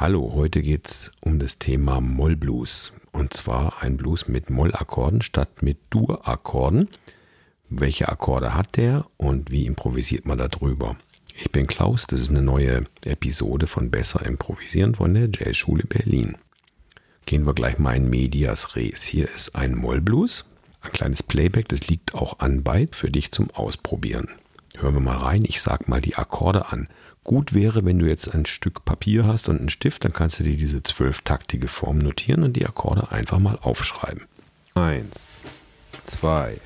Hallo, 0.00 0.30
heute 0.32 0.62
geht 0.62 0.86
es 0.86 1.10
um 1.22 1.40
das 1.40 1.58
Thema 1.58 2.00
Mollblues. 2.00 2.92
Und 3.10 3.32
zwar 3.32 3.82
ein 3.82 3.96
Blues 3.96 4.28
mit 4.28 4.48
Mollakkorden 4.48 5.22
statt 5.22 5.60
mit 5.60 5.78
Dur-Akkorden. 5.90 6.88
Welche 7.68 8.08
Akkorde 8.08 8.54
hat 8.54 8.76
der 8.76 9.06
und 9.16 9.50
wie 9.50 9.66
improvisiert 9.66 10.24
man 10.24 10.38
darüber? 10.38 10.94
Ich 11.34 11.50
bin 11.50 11.66
Klaus, 11.66 12.06
das 12.06 12.20
ist 12.20 12.30
eine 12.30 12.42
neue 12.42 12.84
Episode 13.04 13.66
von 13.66 13.90
Besser 13.90 14.24
Improvisieren 14.24 14.94
von 14.94 15.14
der 15.14 15.30
Jazzschule 15.32 15.82
Berlin. 15.82 16.36
Gehen 17.26 17.44
wir 17.44 17.54
gleich 17.54 17.80
mal 17.80 17.96
in 17.96 18.08
Medias 18.08 18.76
Res. 18.76 19.02
Hier 19.02 19.28
ist 19.28 19.56
ein 19.56 19.74
Mollblues, 19.74 20.44
ein 20.80 20.92
kleines 20.92 21.24
Playback, 21.24 21.68
das 21.70 21.88
liegt 21.88 22.14
auch 22.14 22.38
anbei 22.38 22.86
für 22.92 23.10
dich 23.10 23.32
zum 23.32 23.50
Ausprobieren. 23.50 24.28
Hören 24.80 24.94
wir 24.94 25.00
mal 25.00 25.16
rein, 25.16 25.44
ich 25.44 25.60
sag 25.60 25.88
mal 25.88 26.00
die 26.00 26.16
Akkorde 26.16 26.70
an. 26.70 26.88
Gut 27.24 27.52
wäre, 27.52 27.84
wenn 27.84 27.98
du 27.98 28.06
jetzt 28.06 28.32
ein 28.32 28.46
Stück 28.46 28.84
Papier 28.84 29.26
hast 29.26 29.48
und 29.48 29.58
einen 29.58 29.68
Stift, 29.68 30.04
dann 30.04 30.12
kannst 30.12 30.38
du 30.38 30.44
dir 30.44 30.56
diese 30.56 30.82
zwölftaktige 30.84 31.66
Form 31.66 31.98
notieren 31.98 32.44
und 32.44 32.54
die 32.54 32.64
Akkorde 32.64 33.10
einfach 33.10 33.40
mal 33.40 33.58
aufschreiben. 33.60 34.22
Eins, 34.74 35.38
zwei, 36.04 36.58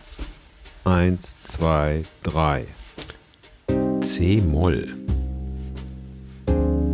eins, 0.85 1.37
zwei, 1.43 2.03
drei. 2.23 2.67
C-Moll. 4.03 4.95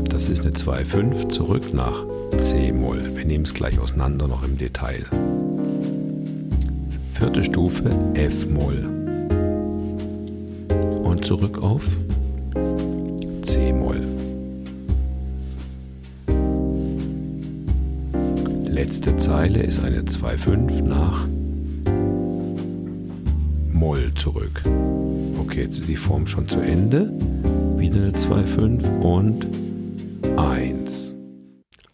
Das 0.04 0.28
ist 0.28 0.42
eine 0.42 0.52
2-5 0.52 1.28
zurück 1.28 1.74
nach 1.74 2.04
C-Moll. 2.36 3.16
Wir 3.16 3.24
nehmen 3.24 3.44
es 3.44 3.54
gleich 3.54 3.78
auseinander 3.80 4.28
noch 4.28 4.44
im 4.44 4.56
Detail. 4.56 5.04
Vierte 7.14 7.42
Stufe 7.42 7.90
F-Moll. 8.14 9.07
Und 11.18 11.24
zurück 11.24 11.60
auf 11.60 11.82
C-Moll. 13.42 14.00
Letzte 18.64 19.16
Zeile 19.16 19.64
ist 19.64 19.82
eine 19.82 20.02
2-5 20.02 20.82
nach 20.82 21.26
Moll 23.72 24.12
zurück. 24.14 24.62
Okay, 25.40 25.62
jetzt 25.62 25.80
ist 25.80 25.88
die 25.88 25.96
Form 25.96 26.28
schon 26.28 26.48
zu 26.48 26.60
Ende. 26.60 27.12
Wieder 27.76 27.96
eine 27.96 28.12
2-5 28.12 29.00
und 29.00 29.44
1. 30.38 31.16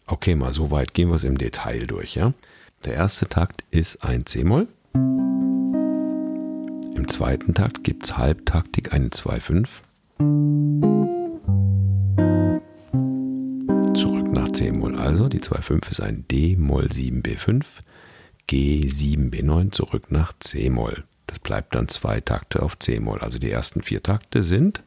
Okay, 0.05 0.35
mal 0.35 0.53
so 0.53 0.69
weit 0.69 0.93
gehen 0.93 1.09
wir 1.09 1.15
es 1.15 1.23
im 1.23 1.39
Detail 1.39 1.87
durch, 1.87 2.13
ja? 2.13 2.33
Der 2.85 2.93
erste 2.93 3.27
Takt 3.27 3.63
ist 3.71 4.03
ein 4.03 4.27
C-Moll. 4.27 4.67
Im 7.05 7.09
zweiten 7.09 7.53
Takt 7.53 7.83
gibt 7.83 8.03
es 8.05 8.17
Halbtaktik 8.17 8.91
eine 8.91 9.09
2-5. 9.09 9.67
C-Moll. 14.51 14.95
Also 14.95 15.27
die 15.27 15.39
2,5 15.39 15.91
ist 15.91 16.01
ein 16.01 16.25
D-Moll 16.31 16.85
7B5, 16.85 17.63
G7B9 18.49 19.71
zurück 19.71 20.09
nach 20.09 20.33
C-Moll. 20.39 21.03
Das 21.27 21.37
bleibt 21.37 21.75
dann 21.75 21.89
zwei 21.89 22.21
Takte 22.21 22.63
auf 22.63 22.79
C-Moll. 22.79 23.19
Also 23.19 23.37
die 23.37 23.51
ersten 23.51 23.83
vier 23.83 24.01
Takte 24.01 24.41
sind 24.41 24.81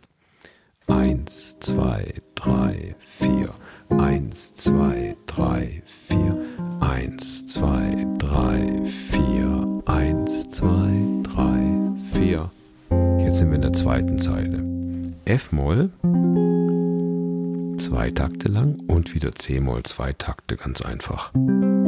1, 0.89 1.59
2, 1.61 2.15
3, 2.35 2.97
4. 3.21 3.55
1, 3.91 4.55
2, 4.57 5.17
3, 5.27 5.83
4. 6.09 6.37
1, 6.81 7.47
2, 7.47 8.07
3, 8.19 8.83
4. 9.19 9.83
1, 9.91 10.57
2, 10.57 10.89
3, 10.89 10.97
4. 10.97 10.98
Jetzt 10.98 10.98
sind 13.39 13.51
wir 13.51 13.57
in 13.57 13.63
der 13.63 13.73
zweiten 13.73 14.19
Zeile. 14.19 14.65
F-Moll 15.25 15.91
zwei 17.79 18.11
Takte 18.11 18.49
lang 18.49 18.81
und 18.89 19.15
wieder 19.15 19.31
C-Moll 19.33 19.85
zwei 19.85 20.13
Takte, 20.13 20.57
ganz 20.57 20.83
einfach. 20.83 21.33
Und 21.35 21.79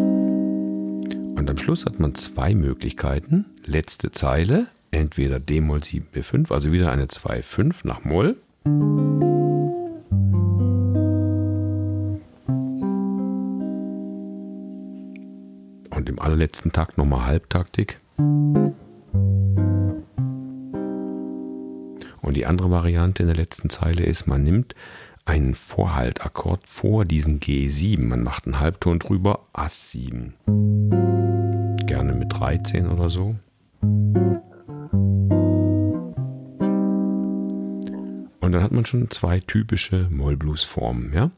am 1.51 1.57
Schluss 1.57 1.87
hat 1.87 1.99
man 1.99 2.15
zwei 2.15 2.55
Möglichkeiten. 2.55 3.47
Letzte 3.67 4.13
Zeile, 4.13 4.69
entweder 4.93 5.41
D-Moll 5.41 5.81
7B5, 5.81 6.53
also 6.53 6.71
wieder 6.71 6.93
eine 6.93 7.07
2-5 7.07 7.85
nach 7.85 8.05
Moll. 8.05 8.37
Und 15.91 16.09
im 16.09 16.21
allerletzten 16.21 16.71
Takt 16.71 16.97
nochmal 16.97 17.27
Halbtaktik. 17.27 17.99
Und 22.31 22.37
die 22.37 22.47
andere 22.47 22.71
Variante 22.71 23.25
in 23.25 23.27
der 23.27 23.37
letzten 23.37 23.71
Zeile 23.71 24.05
ist, 24.05 24.29
man 24.29 24.45
nimmt 24.45 24.77
einen 25.25 25.57
Vorhaltakkord 25.57 26.61
vor 26.65 27.05
diesen 27.05 27.41
G7. 27.41 28.01
Man 28.05 28.23
macht 28.23 28.47
einen 28.47 28.61
Halbton 28.61 29.01
drüber, 29.01 29.43
Ass 29.53 29.91
7. 29.91 30.35
Gerne 31.87 32.13
mit 32.15 32.33
13 32.33 32.89
oder 32.89 33.11
so. 33.11 33.35
Und 38.39 38.53
dann 38.53 38.63
hat 38.63 38.71
man 38.71 38.87
schon 38.87 39.11
zwei 39.11 39.41
typische 39.41 40.07
Mollblues-Formen, 40.13 41.13
ja? 41.13 41.33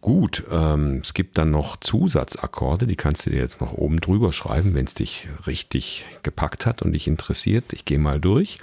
Gut, 0.00 0.42
ähm, 0.50 0.98
es 1.00 1.14
gibt 1.14 1.38
dann 1.38 1.52
noch 1.52 1.76
Zusatzakkorde, 1.76 2.88
die 2.88 2.96
kannst 2.96 3.24
du 3.26 3.30
dir 3.30 3.38
jetzt 3.38 3.60
noch 3.60 3.72
oben 3.72 4.00
drüber 4.00 4.32
schreiben, 4.32 4.74
wenn 4.74 4.86
es 4.86 4.94
dich 4.94 5.28
richtig 5.46 6.06
gepackt 6.24 6.66
hat 6.66 6.82
und 6.82 6.90
dich 6.90 7.06
interessiert. 7.06 7.72
Ich 7.72 7.84
gehe 7.84 8.00
mal 8.00 8.20
durch. 8.20 8.58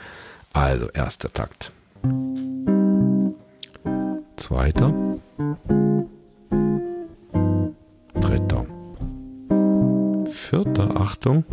Also, 0.53 0.89
erster 0.89 1.31
Takt 1.31 1.71
zweiter, 4.39 4.93
dritter, 8.15 8.65
vierter, 10.31 10.99
Achtung. 10.99 11.43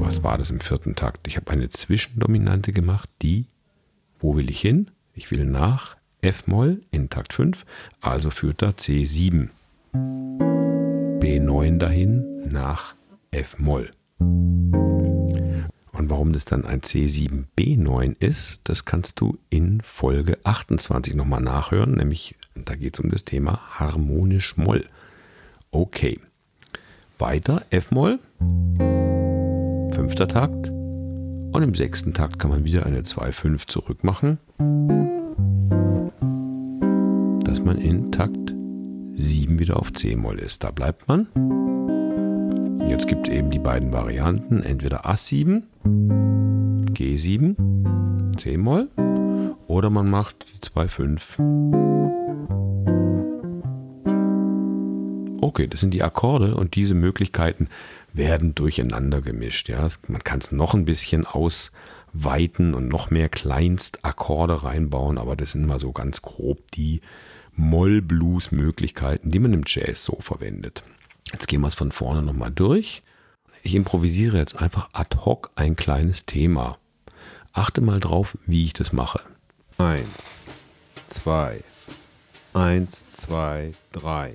Was 0.00 0.22
war 0.22 0.38
das 0.38 0.50
im 0.50 0.60
vierten 0.60 0.94
Takt? 0.94 1.28
Ich 1.28 1.36
habe 1.36 1.50
eine 1.50 1.68
Zwischendominante 1.68 2.72
gemacht, 2.72 3.10
die, 3.22 3.46
wo 4.18 4.34
will 4.36 4.50
ich 4.50 4.60
hin? 4.60 4.90
Ich 5.12 5.30
will 5.30 5.44
nach 5.44 5.96
F-Moll 6.22 6.80
in 6.90 7.10
Takt 7.10 7.32
5, 7.32 7.66
also 8.00 8.30
führt 8.30 8.62
da 8.62 8.70
C7. 8.70 9.50
B9 9.92 11.78
dahin 11.78 12.50
nach 12.50 12.94
F-Moll. 13.30 13.90
Und 14.18 16.10
warum 16.10 16.32
das 16.32 16.44
dann 16.44 16.64
ein 16.64 16.80
C7B9 16.80 18.16
ist, 18.20 18.60
das 18.64 18.84
kannst 18.84 19.20
du 19.20 19.38
in 19.50 19.80
Folge 19.82 20.38
28 20.44 21.14
nochmal 21.14 21.40
nachhören, 21.40 21.92
nämlich 21.92 22.36
da 22.54 22.74
geht 22.74 22.94
es 22.94 23.00
um 23.00 23.10
das 23.10 23.24
Thema 23.24 23.60
harmonisch 23.78 24.56
Moll. 24.56 24.84
Okay. 25.70 26.18
Weiter 27.18 27.62
F-Moll, 27.70 28.18
fünfter 29.94 30.28
Takt. 30.28 30.68
Und 30.68 31.62
im 31.62 31.74
sechsten 31.74 32.12
Takt 32.12 32.38
kann 32.38 32.50
man 32.50 32.64
wieder 32.64 32.84
eine 32.84 33.00
2-5 33.00 33.66
zurückmachen, 33.66 34.38
dass 37.44 37.60
man 37.64 37.78
in 37.78 38.12
Takt 38.12 38.54
7 39.12 39.58
wieder 39.58 39.78
auf 39.78 39.92
C-Moll 39.94 40.38
ist. 40.38 40.62
Da 40.62 40.70
bleibt 40.70 41.08
man. 41.08 41.28
Jetzt 42.88 43.08
gibt 43.08 43.28
es 43.28 43.34
eben 43.34 43.50
die 43.50 43.58
beiden 43.58 43.92
Varianten, 43.92 44.62
entweder 44.62 45.06
Ass7, 45.06 45.62
G7, 46.92 47.56
C-Moll 48.36 48.88
oder 49.66 49.90
man 49.90 50.08
macht 50.08 50.46
die 50.54 50.58
2-5. 50.58 51.76
Okay, 55.40 55.66
das 55.66 55.80
sind 55.80 55.92
die 55.92 56.02
Akkorde 56.02 56.54
und 56.54 56.74
diese 56.74 56.94
Möglichkeiten 56.94 57.68
werden 58.12 58.54
durcheinander 58.54 59.20
gemischt. 59.20 59.68
Ja. 59.68 59.86
Man 60.08 60.24
kann 60.24 60.38
es 60.38 60.52
noch 60.52 60.74
ein 60.74 60.84
bisschen 60.84 61.26
ausweiten 61.26 62.74
und 62.74 62.88
noch 62.88 63.10
mehr 63.10 63.28
Kleinstakkorde 63.28 64.64
reinbauen, 64.64 65.18
aber 65.18 65.36
das 65.36 65.52
sind 65.52 65.66
mal 65.66 65.78
so 65.78 65.92
ganz 65.92 66.22
grob 66.22 66.70
die 66.72 67.00
Moll-Blues-Möglichkeiten, 67.56 69.30
die 69.30 69.38
man 69.38 69.52
im 69.52 69.62
Jazz 69.66 70.04
so 70.04 70.16
verwendet. 70.20 70.82
Jetzt 71.32 71.48
gehen 71.48 71.60
wir 71.60 71.68
es 71.68 71.74
von 71.74 71.92
vorne 71.92 72.22
nochmal 72.22 72.50
durch. 72.50 73.02
Ich 73.62 73.74
improvisiere 73.74 74.38
jetzt 74.38 74.56
einfach 74.60 74.88
ad 74.92 75.16
hoc 75.24 75.50
ein 75.56 75.74
kleines 75.76 76.26
Thema. 76.26 76.78
Achte 77.52 77.80
mal 77.80 78.00
drauf, 78.00 78.36
wie 78.46 78.64
ich 78.64 78.74
das 78.74 78.92
mache. 78.92 79.20
Eins, 79.78 80.40
zwei, 81.08 81.60
eins, 82.54 83.04
zwei, 83.12 83.72
drei. 83.92 84.34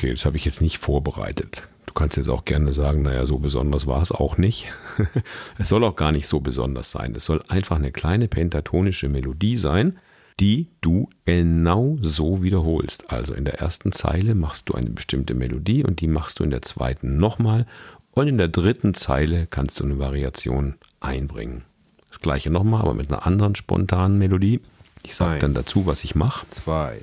Okay, 0.00 0.12
das 0.12 0.24
habe 0.24 0.38
ich 0.38 0.46
jetzt 0.46 0.62
nicht 0.62 0.78
vorbereitet. 0.78 1.68
Du 1.84 1.92
kannst 1.92 2.16
jetzt 2.16 2.30
auch 2.30 2.46
gerne 2.46 2.72
sagen, 2.72 3.02
naja, 3.02 3.26
so 3.26 3.38
besonders 3.38 3.86
war 3.86 4.00
es 4.00 4.12
auch 4.12 4.38
nicht. 4.38 4.72
es 5.58 5.68
soll 5.68 5.84
auch 5.84 5.94
gar 5.94 6.10
nicht 6.10 6.26
so 6.26 6.40
besonders 6.40 6.90
sein. 6.90 7.14
Es 7.14 7.26
soll 7.26 7.42
einfach 7.48 7.76
eine 7.76 7.92
kleine 7.92 8.26
pentatonische 8.26 9.10
Melodie 9.10 9.56
sein, 9.56 9.98
die 10.40 10.68
du 10.80 11.10
genau 11.26 11.98
so 12.00 12.42
wiederholst. 12.42 13.12
Also 13.12 13.34
in 13.34 13.44
der 13.44 13.58
ersten 13.60 13.92
Zeile 13.92 14.34
machst 14.34 14.70
du 14.70 14.72
eine 14.72 14.88
bestimmte 14.88 15.34
Melodie 15.34 15.84
und 15.84 16.00
die 16.00 16.08
machst 16.08 16.38
du 16.38 16.44
in 16.44 16.50
der 16.50 16.62
zweiten 16.62 17.18
nochmal 17.18 17.66
und 18.12 18.26
in 18.26 18.38
der 18.38 18.48
dritten 18.48 18.94
Zeile 18.94 19.46
kannst 19.48 19.80
du 19.80 19.84
eine 19.84 19.98
Variation 19.98 20.76
einbringen. 21.00 21.64
Das 22.08 22.20
gleiche 22.20 22.48
nochmal, 22.48 22.80
aber 22.80 22.94
mit 22.94 23.12
einer 23.12 23.26
anderen 23.26 23.54
spontanen 23.54 24.16
Melodie. 24.16 24.62
Ich 25.02 25.14
sage 25.14 25.40
dann 25.40 25.52
dazu, 25.52 25.84
was 25.84 26.04
ich 26.04 26.14
mache. 26.14 26.48
Zwei. 26.48 27.02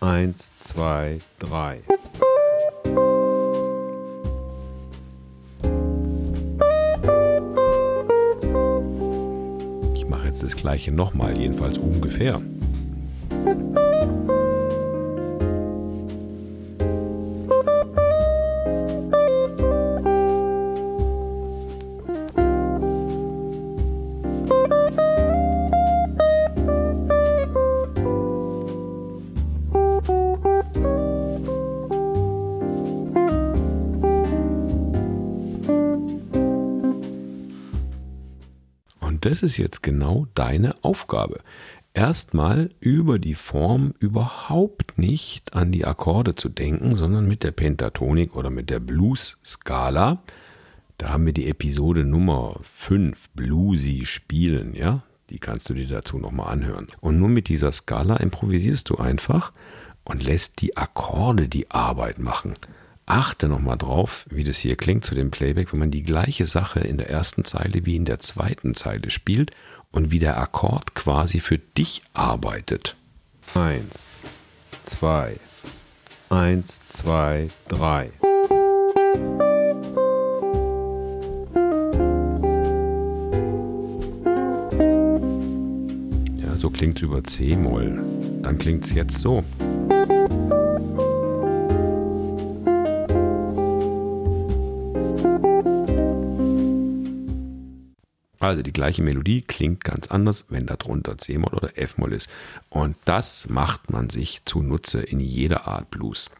Eins, 0.00 0.52
zwei, 0.60 1.20
drei. 1.38 1.80
Das 10.46 10.54
gleiche 10.54 10.92
nochmal, 10.92 11.36
jedenfalls 11.36 11.76
ungefähr. 11.76 12.40
Das 39.26 39.42
ist 39.42 39.56
jetzt 39.56 39.82
genau 39.82 40.28
deine 40.34 40.76
Aufgabe. 40.84 41.40
Erstmal 41.94 42.70
über 42.78 43.18
die 43.18 43.34
Form 43.34 43.92
überhaupt 43.98 44.98
nicht 44.98 45.54
an 45.54 45.72
die 45.72 45.84
Akkorde 45.84 46.36
zu 46.36 46.48
denken, 46.48 46.94
sondern 46.94 47.26
mit 47.26 47.42
der 47.42 47.50
Pentatonik 47.50 48.36
oder 48.36 48.50
mit 48.50 48.70
der 48.70 48.78
Blues-Skala. 48.78 50.22
Da 50.98 51.08
haben 51.08 51.26
wir 51.26 51.32
die 51.32 51.48
Episode 51.48 52.04
Nummer 52.04 52.60
5, 52.62 53.30
Bluesy 53.30 54.06
Spielen, 54.06 54.74
ja? 54.74 55.02
Die 55.30 55.40
kannst 55.40 55.68
du 55.68 55.74
dir 55.74 55.88
dazu 55.88 56.18
nochmal 56.18 56.52
anhören. 56.52 56.86
Und 57.00 57.18
nur 57.18 57.28
mit 57.28 57.48
dieser 57.48 57.72
Skala 57.72 58.18
improvisierst 58.18 58.88
du 58.90 58.96
einfach 58.96 59.52
und 60.04 60.22
lässt 60.22 60.62
die 60.62 60.76
Akkorde 60.76 61.48
die 61.48 61.68
Arbeit 61.72 62.20
machen 62.20 62.54
achte 63.06 63.48
nochmal 63.48 63.78
drauf, 63.78 64.26
wie 64.28 64.44
das 64.44 64.58
hier 64.58 64.76
klingt 64.76 65.04
zu 65.04 65.14
dem 65.14 65.30
Playback, 65.30 65.72
wenn 65.72 65.78
man 65.78 65.90
die 65.92 66.02
gleiche 66.02 66.44
Sache 66.44 66.80
in 66.80 66.98
der 66.98 67.08
ersten 67.08 67.44
Zeile 67.44 67.86
wie 67.86 67.96
in 67.96 68.04
der 68.04 68.18
zweiten 68.18 68.74
Zeile 68.74 69.10
spielt 69.10 69.52
und 69.92 70.10
wie 70.10 70.18
der 70.18 70.38
Akkord 70.38 70.94
quasi 70.94 71.38
für 71.40 71.58
dich 71.58 72.02
arbeitet. 72.12 72.96
Eins, 73.54 74.16
zwei, 74.84 75.36
eins, 76.28 76.80
zwei, 76.88 77.48
drei. 77.68 78.10
Ja, 86.42 86.56
so 86.56 86.70
klingt 86.70 86.96
es 86.96 87.02
über 87.02 87.22
C-Moll. 87.22 88.02
Dann 88.42 88.58
klingt 88.58 88.84
es 88.84 88.92
jetzt 88.92 89.18
so. 89.20 89.44
Also 98.46 98.62
die 98.62 98.72
gleiche 98.72 99.02
Melodie 99.02 99.42
klingt 99.42 99.84
ganz 99.84 100.08
anders, 100.08 100.46
wenn 100.48 100.66
darunter 100.66 101.18
C-Moll 101.18 101.54
oder 101.54 101.76
F-Moll 101.76 102.12
ist. 102.12 102.30
Und 102.68 102.96
das 103.04 103.48
macht 103.48 103.90
man 103.90 104.08
sich 104.08 104.42
zunutze 104.44 105.00
in 105.00 105.20
jeder 105.20 105.66
Art 105.66 105.90
Blues. 105.90 106.30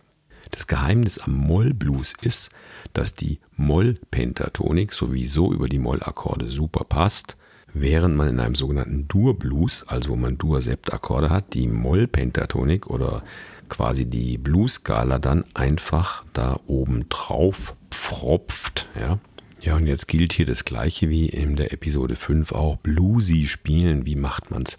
Das 0.51 0.67
Geheimnis 0.67 1.19
am 1.19 1.35
Moll-Blues 1.35 2.15
ist, 2.23 2.51
dass 2.93 3.15
die 3.15 3.41
Moll-Pentatonik 3.57 4.93
sowieso 4.93 5.53
über 5.53 5.69
die 5.69 5.79
Moll-Akkorde 5.79 6.49
super 6.49 6.85
passt, 6.85 7.37
während 7.73 8.17
man 8.17 8.29
in 8.29 8.41
einem 8.41 8.55
sogenannten 8.55 9.09
Dur-Blues, 9.09 9.85
also 9.89 10.11
wo 10.11 10.17
man 10.17 10.39
Dur-Sept-Akkorde 10.39 11.31
hat, 11.31 11.55
die 11.55 11.67
Moll-Pentatonik 11.67 12.87
oder 12.87 13.23
quasi 13.69 14.07
die 14.07 14.39
Blues-Skala 14.39 15.19
dann 15.19 15.45
einfach 15.55 16.25
da 16.33 16.61
oben 16.67 17.09
drauf 17.09 17.75
pfropft. 17.91 18.89
Ja? 18.99 19.19
Ja, 19.61 19.77
und 19.77 19.87
jetzt 19.87 20.07
gilt 20.07 20.33
hier 20.33 20.47
das 20.47 20.65
gleiche 20.65 21.09
wie 21.09 21.27
in 21.27 21.57
der 21.57 21.73
Episode 21.73 22.17
5 22.17 22.53
auch. 22.53 22.77
Bluesy 22.77 23.47
spielen, 23.47 24.07
wie 24.07 24.17
macht 24.17 24.51
man's? 24.51 24.79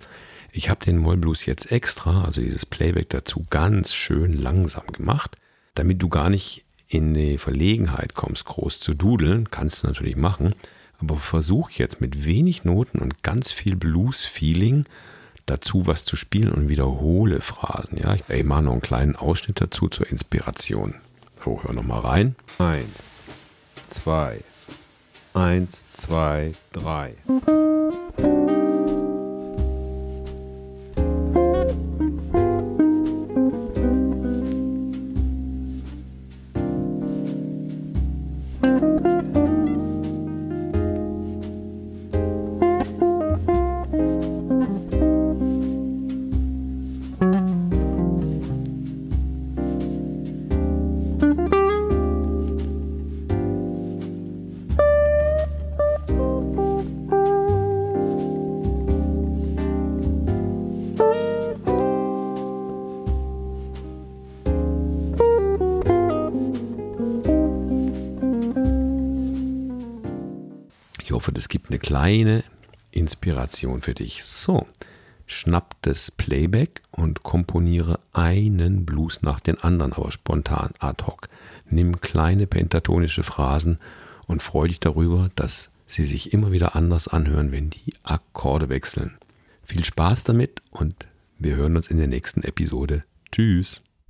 Ich 0.51 0.69
habe 0.69 0.83
den 0.85 0.97
Mollblues 0.97 1.45
jetzt 1.45 1.71
extra, 1.71 2.23
also 2.23 2.41
dieses 2.41 2.65
Playback 2.65 3.09
dazu, 3.09 3.45
ganz 3.49 3.93
schön 3.93 4.33
langsam 4.33 4.87
gemacht, 4.87 5.37
damit 5.75 6.01
du 6.01 6.09
gar 6.09 6.29
nicht 6.29 6.63
in 6.87 7.13
die 7.13 7.37
Verlegenheit 7.37 8.13
kommst, 8.13 8.45
groß 8.45 8.79
zu 8.79 8.93
dudeln. 8.93 9.51
Kannst 9.51 9.83
du 9.83 9.87
natürlich 9.87 10.15
machen. 10.15 10.55
Aber 10.99 11.17
versuch 11.17 11.69
jetzt 11.71 12.01
mit 12.01 12.25
wenig 12.25 12.63
Noten 12.63 12.99
und 12.99 13.21
ganz 13.21 13.51
viel 13.51 13.75
Blues-Feeling 13.75 14.85
dazu 15.45 15.87
was 15.87 16.05
zu 16.05 16.15
spielen 16.15 16.51
und 16.51 16.69
wiederhole 16.69 17.41
Phrasen. 17.41 17.97
Ja, 17.97 18.15
ich 18.15 18.43
mache 18.43 18.63
noch 18.63 18.73
einen 18.73 18.81
kleinen 18.81 19.15
Ausschnitt 19.15 19.61
dazu 19.61 19.87
zur 19.87 20.07
Inspiration. 20.09 20.95
So, 21.35 21.61
hör 21.63 21.73
noch 21.73 21.83
mal 21.83 21.99
rein. 21.99 22.35
Eins, 22.57 23.21
zwei, 23.89 24.39
Eins, 25.37 25.85
zwei, 25.93 26.51
drei. 26.73 27.13
Kleine 71.87 72.43
Inspiration 72.91 73.81
für 73.81 73.93
dich. 73.93 74.25
So, 74.25 74.67
schnapp 75.25 75.77
das 75.83 76.11
Playback 76.11 76.81
und 76.91 77.23
komponiere 77.23 78.01
einen 78.11 78.85
Blues 78.85 79.21
nach 79.21 79.39
den 79.39 79.57
anderen, 79.61 79.93
aber 79.93 80.11
spontan, 80.11 80.71
ad 80.79 81.05
hoc. 81.05 81.29
Nimm 81.69 82.01
kleine 82.01 82.45
pentatonische 82.45 83.23
Phrasen 83.23 83.79
und 84.27 84.43
freu 84.43 84.67
dich 84.67 84.81
darüber, 84.81 85.29
dass 85.35 85.69
sie 85.85 86.03
sich 86.03 86.33
immer 86.33 86.51
wieder 86.51 86.75
anders 86.75 87.07
anhören, 87.07 87.53
wenn 87.53 87.69
die 87.69 87.93
Akkorde 88.03 88.67
wechseln. 88.67 89.17
Viel 89.63 89.85
Spaß 89.85 90.25
damit 90.25 90.61
und 90.71 91.07
wir 91.39 91.55
hören 91.55 91.77
uns 91.77 91.87
in 91.87 91.99
der 91.99 92.07
nächsten 92.07 92.43
Episode. 92.43 93.03
Tschüss. 93.31 93.86